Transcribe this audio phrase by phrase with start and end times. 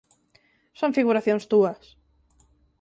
[0.79, 1.81] Son figuracións túas.